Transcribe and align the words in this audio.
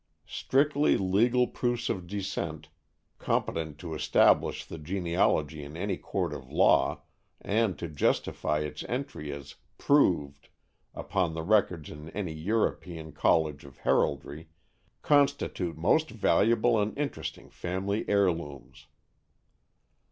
Strictly 0.25 0.97
legal 0.97 1.45
proofs 1.45 1.87
of 1.87 2.07
descent, 2.07 2.69
competent 3.19 3.77
to 3.77 3.93
establish 3.93 4.65
the 4.65 4.79
genealogy 4.79 5.63
in 5.63 5.77
any 5.77 5.95
court 5.95 6.33
of 6.33 6.49
law 6.49 7.03
and 7.39 7.77
to 7.77 7.87
justify 7.87 8.61
its 8.61 8.83
entry 8.89 9.31
as 9.31 9.57
"proved" 9.77 10.49
upon 10.95 11.35
the 11.35 11.43
records 11.43 11.91
in 11.91 12.09
any 12.17 12.33
European 12.33 13.11
college 13.11 13.63
of 13.63 13.77
heraldry, 13.77 14.49
constitute 15.03 15.77
most 15.77 16.09
valuable 16.09 16.81
and 16.81 16.97
interesting 16.97 17.51
family 17.51 18.03
heirlooms. 18.09 18.87